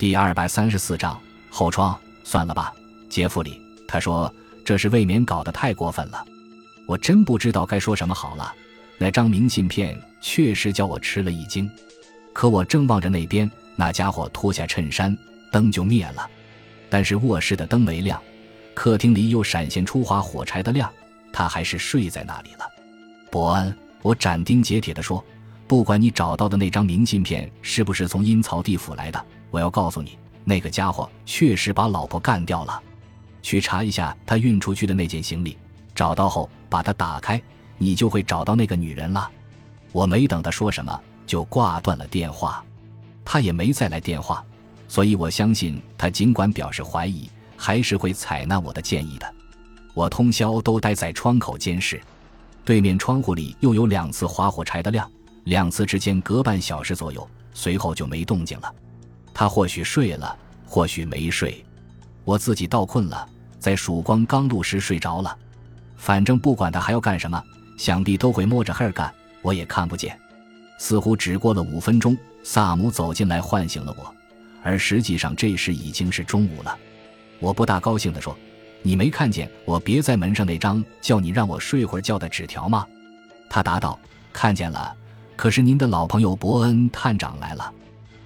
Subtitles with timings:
[0.00, 1.20] 第二百三十四章
[1.50, 1.94] 后窗。
[2.24, 2.72] 算了吧，
[3.10, 3.60] 杰弗里。
[3.86, 4.34] 他说
[4.64, 6.24] 这是未免搞得太过分了。
[6.86, 8.50] 我真不知道该说什么好了。
[8.96, 11.70] 那张明信片确实叫我吃了一惊。
[12.32, 15.14] 可我正望着那边，那家伙脱下衬衫，
[15.52, 16.26] 灯就灭了。
[16.88, 18.18] 但是卧室的灯没亮，
[18.72, 20.90] 客厅里又闪现出划火柴的亮。
[21.30, 22.64] 他还是睡在那里了。
[23.30, 25.22] 伯恩，我斩钉截铁地说。
[25.68, 32.82] 不管你找到的那张明信片是不是从阴曹地府来的，我要告诉你，那个家伙确实把老婆干掉了。
[33.42, 35.56] 去查一下他运出去的那件行李，
[35.94, 37.40] 找到后把它打开，
[37.78, 39.30] 你就会找到那个女人了。
[39.92, 42.62] 我没等他说什么，就挂断了电话。
[43.24, 44.44] 他也没再来电话，
[44.88, 49.34] 所以我相信他尽管表示怀疑，还是会采纳我的建议的。
[49.94, 52.00] 我通宵都待在窗口监视，
[52.64, 55.10] 对面窗户里又有两次划火柴的亮。
[55.44, 58.72] 两次之间隔半小时左右，随后就没动静了。
[59.40, 60.36] 他或许睡了，
[60.66, 61.64] 或许没睡。
[62.24, 63.26] 我自己倒困了，
[63.58, 65.34] 在曙光刚露时睡着了。
[65.96, 67.42] 反正不管他还要干什么，
[67.78, 70.14] 想必都会摸着黑儿干，我也看不见。
[70.78, 74.14] 似乎只过了五分钟，萨姆走进来唤醒了我，
[74.62, 76.76] 而实际上这时已经是中午了。
[77.38, 78.36] 我不大高兴地说
[78.84, 82.86] ：“你没看见我别在门上那张叫你让我睡会儿觉的纸条吗？”
[83.48, 83.98] 他答道
[84.34, 84.94] ：“看见了。”
[85.34, 87.72] 可是您的老朋友伯恩探长来了，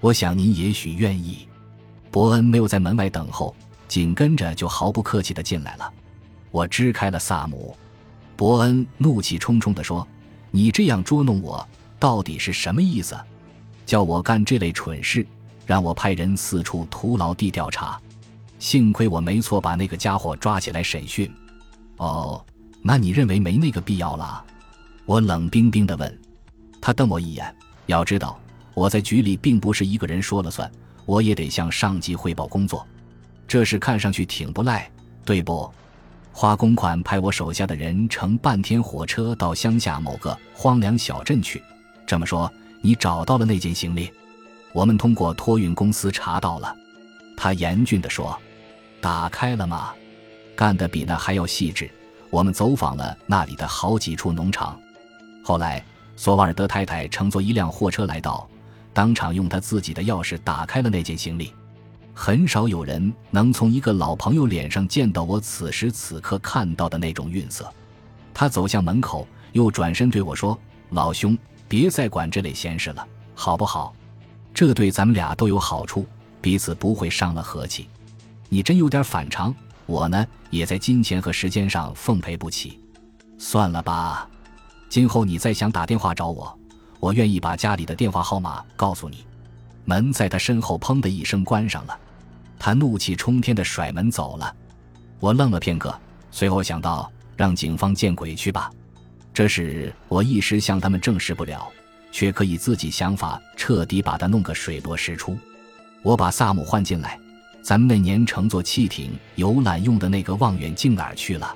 [0.00, 1.48] 我想您也许愿意。
[2.10, 3.54] 伯恩没有在门外等候，
[3.86, 5.92] 紧跟着就毫不客气地进来了。
[6.50, 7.76] 我支开了萨姆。
[8.36, 10.06] 伯恩怒气冲冲地说
[10.50, 11.66] ：“你这样捉弄我，
[11.98, 13.18] 到底是什么意思？
[13.84, 15.26] 叫我干这类蠢事，
[15.66, 18.00] 让我派人四处徒劳地调查。
[18.58, 21.30] 幸亏我没错，把那个家伙抓起来审讯。
[21.96, 22.44] 哦，
[22.80, 24.44] 那你认为没那个必要了？”
[25.04, 26.18] 我冷冰冰地问。
[26.80, 27.54] 他瞪我一眼。
[27.86, 28.38] 要知道，
[28.78, 30.70] 我在局里并不是一个人说了算，
[31.04, 32.86] 我也得向上级汇报工作。
[33.48, 34.88] 这事看上去挺不赖，
[35.24, 35.68] 对不？
[36.32, 41.60] 花公款派我手下的人乘半天火车到乡下某个荒凉小镇去。
[42.06, 42.48] 这么说，
[42.80, 44.12] 你找到了那件行李？
[44.72, 46.72] 我们通过托运公司查到了。
[47.36, 48.38] 他严峻地说
[49.02, 49.92] ：“打开了吗？
[50.54, 51.90] 干得比那还要细致。
[52.30, 54.80] 我们走访了那里的好几处农场。
[55.42, 55.84] 后来。”
[56.18, 58.44] 索瓦尔德太太乘坐一辆货车来到，
[58.98, 61.54] 当场用他自己的钥匙打开了那件行李。
[62.12, 67.72] 很少有人能从一个老朋友脸上见到我此时此刻看到的那种愠色。
[68.34, 70.58] 他走向门口，又转身对我说
[70.90, 71.38] ：“老兄，
[71.68, 73.94] 别再管这类闲事了，好不好？
[74.52, 76.04] 这对咱们俩都有好处，
[76.40, 77.88] 彼此不会伤了和气。
[78.48, 79.54] 你真有点反常，
[79.86, 82.80] 我呢也在金钱和时间上奉陪不起。
[83.38, 84.28] 算了吧。”
[84.90, 86.57] 今后你再想打电话找我，
[87.00, 89.24] 我愿意把家里的电话号码告诉你。
[89.84, 91.98] 门在他身后砰的一声关上了，
[92.58, 94.54] 他怒气冲天的甩门走了。
[95.18, 95.98] 我愣了片刻，
[96.30, 98.70] 随后想到让警方见鬼去吧。
[99.32, 101.66] 这事我一时向他们证实不了，
[102.12, 105.38] 却可以自己想法彻底把他弄个水落石出。
[106.02, 107.18] 我把萨姆换进来，
[107.62, 111.54] 咱们那年乘坐汽艇游览用的那个望远镜哪儿去了？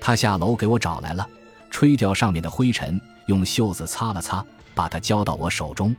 [0.00, 1.26] 他下楼给我找来了。
[1.70, 5.94] 吹掉上面的灰尘，用袖子擦了擦，把它交到我手中。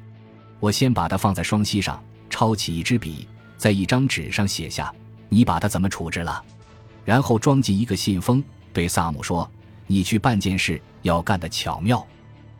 [0.60, 3.28] 我先把它放在双膝上，抄起一支笔，
[3.58, 4.94] 在一张纸上写下
[5.30, 6.44] ：“你把它怎么处置了？”
[7.04, 9.50] 然后装进一个信封，对萨姆说
[9.88, 12.06] ：“你去办件事，要干得巧妙。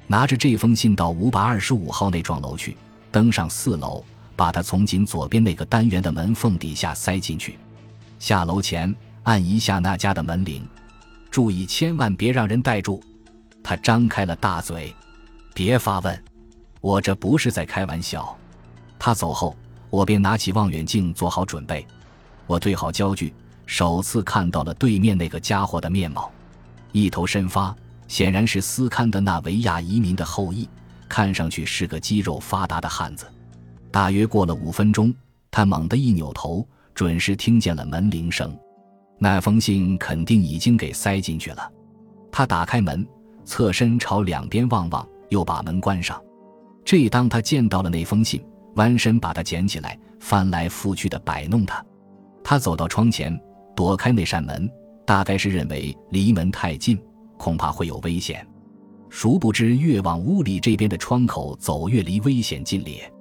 [0.08, 2.76] 拿着这封信到五百二十五号那幢楼去，
[3.12, 4.04] 登上四楼，
[4.36, 7.58] 把它从紧左边那个单元的门缝底下塞进去。
[8.20, 8.94] 下楼前
[9.24, 10.68] 按一下那家的门铃。”
[11.30, 13.02] 注意，千万别让人带住。
[13.64, 14.94] 他张开了大嘴，
[15.54, 16.24] 别发问，
[16.80, 18.38] 我这不是在开玩笑。
[18.98, 19.56] 他走后，
[19.90, 21.86] 我便拿起望远镜做好准备。
[22.48, 23.34] 我对好焦距，
[23.66, 26.32] 首次看到了对面那个家伙的面貌，
[26.92, 27.76] 一头深发，
[28.08, 30.68] 显然是斯堪的纳维亚移民的后裔，
[31.08, 33.26] 看上去是个肌肉发达的汉子。
[33.92, 35.14] 大约过了五分钟，
[35.50, 38.58] 他猛地一扭头，准是听见了门铃声。
[39.18, 41.72] 那封信肯定已经给塞进去了。
[42.32, 43.06] 他打开门，
[43.46, 46.22] 侧身朝两边望望，又把门关上。
[46.86, 48.40] 这当他见到了那封信，
[48.76, 51.84] 弯身把它捡起来，翻来覆去的摆弄它。
[52.44, 53.38] 他走到窗前，
[53.76, 54.70] 躲开那扇门，
[55.06, 57.02] 大概是认为离门太近，
[57.38, 58.48] 恐怕会有危险。
[59.10, 63.12] 殊不知，越往屋里这边的窗口走，越离危险近咧。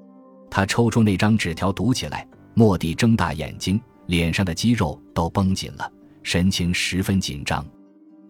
[0.50, 2.26] 他抽出那张纸条，读起来。
[2.54, 3.80] 蓦地睁大眼睛。
[4.06, 5.88] 脸上的肌肉都绷紧了，
[6.24, 7.64] 神情十分紧张。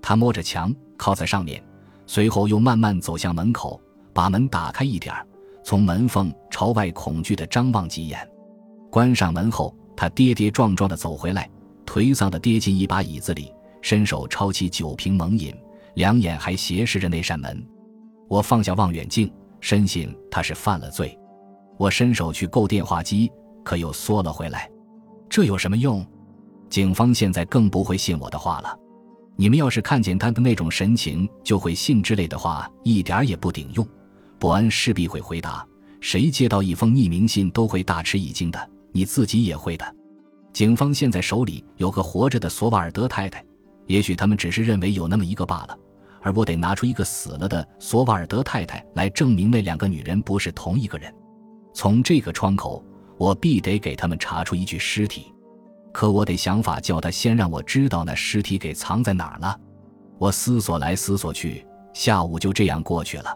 [0.02, 1.64] 他摸着墙，靠在上面，
[2.12, 3.80] 随后又慢慢走向门口，
[4.12, 5.24] 把门打开一点儿
[5.62, 8.28] 从门缝朝外恐惧地张望几眼。
[8.90, 11.48] 关上门后，他跌跌撞撞地走回来，
[11.86, 15.54] 颓丧地跌进一把椅子里，伸手抄起酒瓶猛饮，
[15.94, 17.64] 两眼还斜视着那扇门。
[18.28, 21.16] 我放下望远镜，深信他是犯了罪。
[21.78, 23.30] 我伸手去够电话机，
[23.62, 24.68] 可又缩了回来。
[25.28, 26.04] 这有什么用？
[26.68, 28.76] 警方现在更不会信我的话了。
[29.40, 33.88] 你们要是看见他的那种神情就会信之类的话，一点也不顶用。
[34.38, 35.66] 伯恩势必会回答：
[35.98, 39.96] 谁接到一封匿名信都会大吃一惊的，你自己也会的。
[40.52, 43.42] 警方现在手里有个活着的索瓦尔德太太，
[43.86, 45.78] 也许他们只是认为有那么一个罢了，
[46.20, 51.10] 而我得拿出一个死了的索瓦尔德太太来证明那两个女人不是同一个人。
[51.72, 52.84] 从这个窗口，
[53.16, 55.32] 我必得给他们查出一具尸体。
[55.92, 59.58] 可我得想法叫他先让我知道那尸体给藏在哪儿了。
[60.18, 63.34] 我思索来思索去，下午就这样过去了。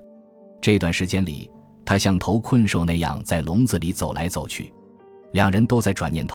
[0.61, 1.51] 这段时间里，
[1.85, 4.73] 他像头困兽那样在笼子里走来走去，
[5.33, 6.33] 两人都在转念头。